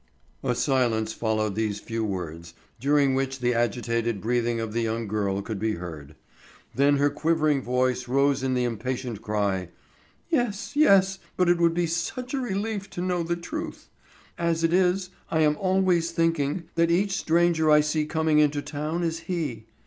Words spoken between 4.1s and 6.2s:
breathing of the young girl could be heard.